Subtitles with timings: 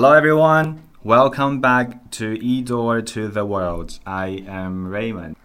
[0.00, 0.82] Hello, everyone.
[1.04, 3.98] Welcome back to eDoor to the World.
[4.06, 5.36] I am Raymond.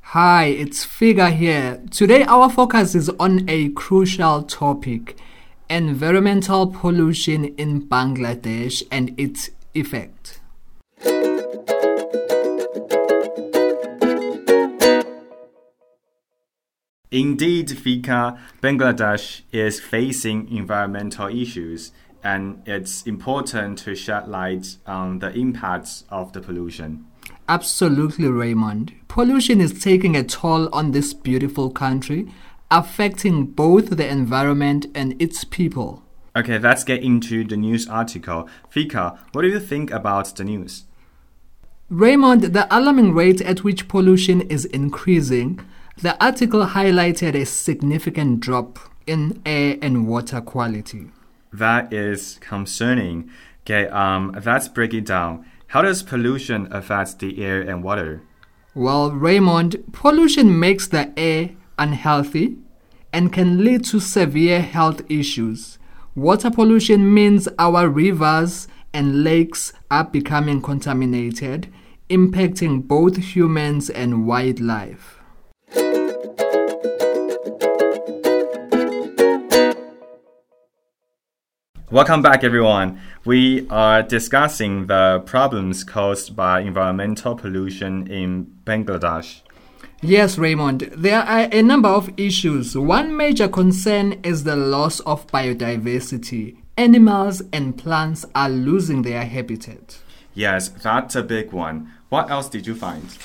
[0.00, 1.82] Hi, it's Fika here.
[1.90, 5.18] Today, our focus is on a crucial topic
[5.68, 10.40] environmental pollution in Bangladesh and its effect.
[17.10, 25.32] Indeed, Fika, Bangladesh is facing environmental issues, and it's important to shed light on the
[25.32, 27.06] impacts of the pollution.
[27.48, 28.92] Absolutely, Raymond.
[29.08, 32.32] Pollution is taking a toll on this beautiful country,
[32.70, 36.02] affecting both the environment and its people.
[36.36, 38.48] Okay, let's get into the news article.
[38.68, 40.84] Fika, what do you think about the news?
[41.88, 45.58] Raymond, the alarming rate at which pollution is increasing,
[45.96, 51.08] the article highlighted a significant drop in air and water quality.
[51.52, 53.30] That is concerning.
[53.64, 55.44] Okay, um, let's break it down.
[55.68, 58.22] How does pollution affect the air and water?
[58.74, 62.56] Well, Raymond, pollution makes the air unhealthy
[63.12, 65.78] and can lead to severe health issues.
[66.14, 71.72] Water pollution means our rivers and lakes are becoming contaminated,
[72.08, 75.17] impacting both humans and wildlife.
[81.90, 83.00] Welcome back, everyone.
[83.24, 89.40] We are discussing the problems caused by environmental pollution in Bangladesh.
[90.02, 92.76] Yes, Raymond, there are a number of issues.
[92.76, 96.58] One major concern is the loss of biodiversity.
[96.76, 99.98] Animals and plants are losing their habitat.
[100.34, 101.90] Yes, that's a big one.
[102.10, 103.16] What else did you find?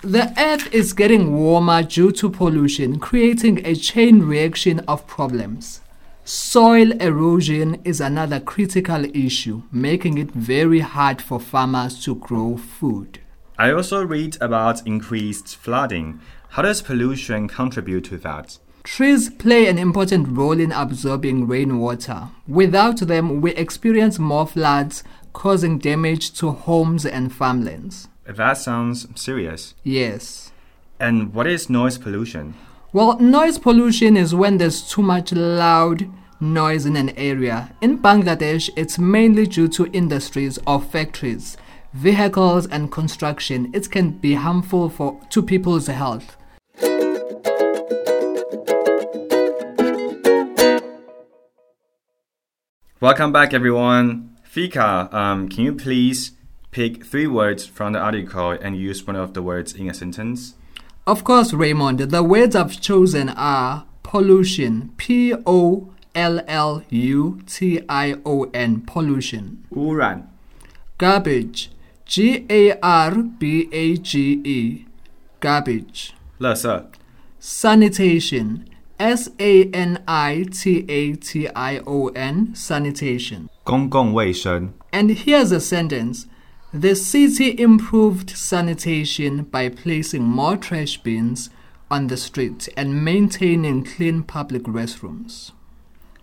[0.00, 5.82] The earth is getting warmer due to pollution, creating a chain reaction of problems.
[6.30, 13.20] Soil erosion is another critical issue, making it very hard for farmers to grow food.
[13.58, 16.20] I also read about increased flooding.
[16.50, 18.58] How does pollution contribute to that?
[18.84, 22.28] Trees play an important role in absorbing rainwater.
[22.46, 25.02] Without them, we experience more floods,
[25.32, 28.06] causing damage to homes and farmlands.
[28.26, 29.74] That sounds serious.
[29.82, 30.52] Yes.
[31.00, 32.52] And what is noise pollution?
[32.90, 36.10] Well, noise pollution is when there's too much loud
[36.40, 37.70] noise in an area.
[37.82, 41.58] In Bangladesh, it's mainly due to industries or factories,
[41.92, 43.70] vehicles, and construction.
[43.74, 46.38] It can be harmful for, to people's health.
[53.02, 54.38] Welcome back, everyone.
[54.44, 56.32] Fika, um, can you please
[56.70, 60.54] pick three words from the article and use one of the words in a sentence?
[61.07, 67.81] Of course, Raymond, the words I've chosen are pollution, P O L L U T
[67.89, 69.57] I O N, pollution.
[69.71, 70.29] 污染
[70.97, 71.69] Garbage,
[72.05, 74.85] G A R B A G E,
[75.41, 76.11] garbage.
[76.39, 76.85] 垃圾
[77.41, 78.65] Sanitation,
[78.97, 83.49] S A N I T A T I O N, sanitation.
[83.63, 86.25] 公共卫生 And here's a sentence
[86.72, 91.48] the city improved sanitation by placing more trash bins
[91.90, 95.52] on the street and maintaining clean public restrooms.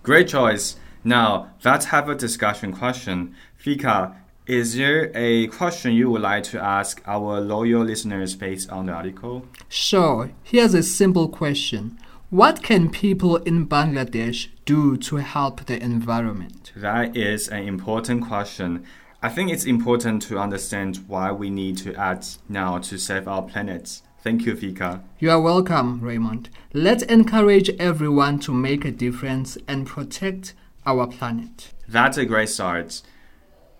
[0.03, 0.75] Great choice.
[1.03, 3.35] Now, let's have a discussion question.
[3.57, 8.85] Fika, is there a question you would like to ask our loyal listeners based on
[8.85, 9.47] the article?
[9.67, 11.97] Sure, here's a simple question
[12.29, 16.71] What can people in Bangladesh do to help the environment?
[16.75, 18.85] That is an important question.
[19.25, 23.41] I think it's important to understand why we need to act now to save our
[23.41, 24.03] planet.
[24.19, 25.01] Thank you, Fika.
[25.17, 26.51] You are welcome, Raymond.
[26.73, 30.53] Let's encourage everyone to make a difference and protect
[30.85, 31.73] our planet.
[31.87, 33.01] That's a great start.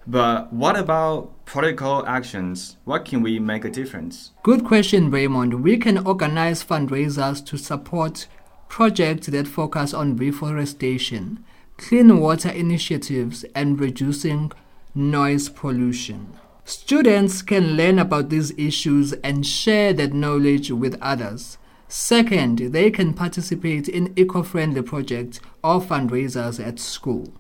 [0.07, 2.77] But what about political actions?
[2.86, 4.31] What can we make a difference?
[4.42, 5.63] Good question, Raymond.
[5.63, 8.25] We can organize fundraisers to support
[8.68, 11.45] projects that focus on reforestation,
[11.77, 14.51] clean water initiatives, and reducing
[14.95, 16.33] noise pollution.
[16.63, 21.57] Students can learn about these issues and share that knowledge with others.
[21.88, 27.33] Second, they can participate in eco friendly projects or fundraisers at school.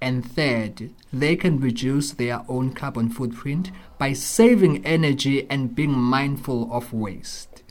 [0.00, 6.68] And third, they can reduce their own carbon footprint by saving energy and being mindful
[6.72, 7.62] of waste.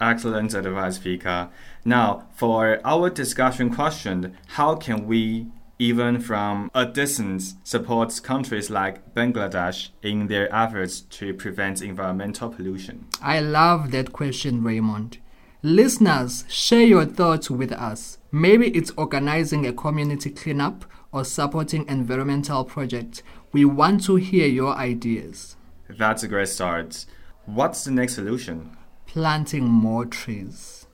[0.00, 1.50] Excellent advice, Fika.
[1.84, 5.48] Now, for our discussion question, how can we,
[5.80, 13.06] even from a distance, supports countries like Bangladesh in their efforts to prevent environmental pollution?
[13.22, 15.16] I love that question, Raymond.
[15.62, 18.18] Listeners, share your thoughts with us.
[18.30, 23.22] Maybe it's organizing a community cleanup or supporting environmental projects.
[23.50, 25.56] We want to hear your ideas.
[25.88, 27.06] That's a great start.
[27.46, 28.76] What's the next solution?
[29.06, 30.86] Planting more trees.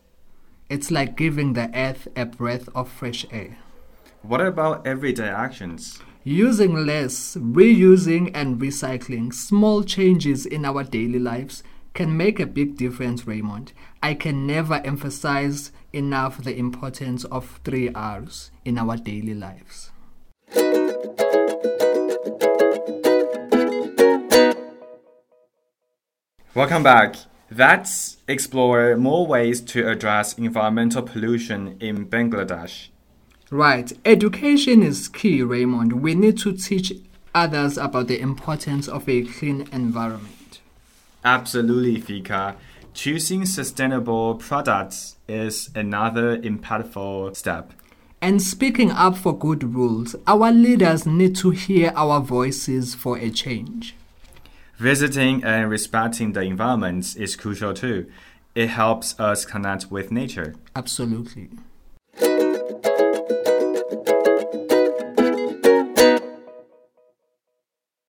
[0.71, 3.59] It's like giving the earth a breath of fresh air.
[4.27, 6.01] What about everyday actions?
[6.25, 11.63] Using less, reusing, and recycling small changes in our daily lives
[11.95, 13.73] can make a big difference, Raymond.
[14.03, 19.93] I can never emphasize enough the importance of three R's in our daily lives.
[26.53, 27.15] Welcome back.
[27.57, 32.89] Let's explore more ways to address environmental pollution in Bangladesh.
[33.51, 33.93] Right.
[34.05, 36.03] Education is key, Raymond.
[36.03, 36.93] We need to teach
[37.35, 40.61] others about the importance of a clean environment.
[41.25, 42.57] Absolutely, Fika.
[42.93, 47.73] Choosing sustainable products is another impactful step.
[48.21, 53.31] And speaking up for good rules, our leaders need to hear our voices for a
[53.31, 53.95] change.
[54.79, 58.11] Visiting and respecting the environment is crucial too.
[58.55, 60.55] It helps us connect with nature.
[60.75, 61.51] Absolutely.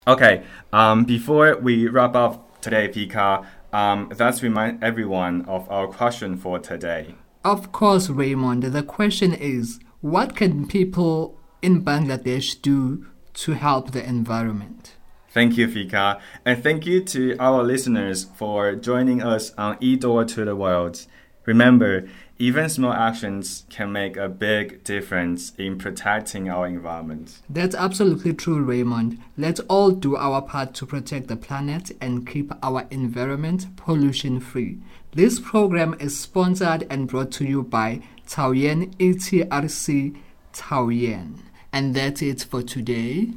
[0.07, 6.37] Okay, um, before we wrap up today, Pika, um, let's remind everyone of our question
[6.37, 7.15] for today.
[7.43, 14.01] Of course, Raymond, the question is what can people in Bangladesh do to help the
[14.07, 14.95] environment?
[15.29, 16.21] Thank you, Fika.
[16.45, 21.05] And thank you to our listeners for joining us on eDoor to the World.
[21.47, 22.07] Remember,
[22.37, 27.39] even small actions can make a big difference in protecting our environment.
[27.49, 29.17] That's absolutely true, Raymond.
[29.37, 34.79] Let's all do our part to protect the planet and keep our environment pollution free.
[35.13, 40.17] This program is sponsored and brought to you by Taoyuan ETRC
[40.53, 41.39] Taoyuan.
[41.71, 43.31] And that's it for today.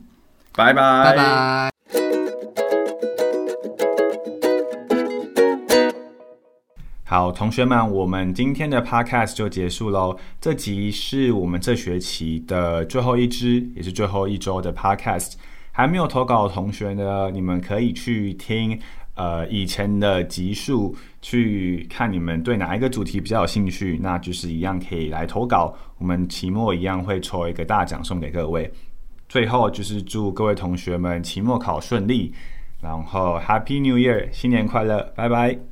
[0.56, 1.04] Bye bye.
[1.04, 1.69] Bye bye.
[7.10, 10.16] 好，同学们，我们今天的 podcast 就结束喽。
[10.40, 15.32] 这集是我们这学期的最后一支，也是最后一周的 podcast。
[15.72, 18.78] 还没有投稿的同学呢，你们可以去听
[19.16, 25.74] 呃以前的集数，去看你们对哪一个主题比较有兴趣，那就是一样可以来投稿。
[25.98, 28.72] 我们期末一样会抽一个大奖送给各位。
[29.28, 32.32] 最后就是祝各位同学们期末考顺利，
[32.80, 35.69] 然后 Happy New Year，新年快乐，拜拜。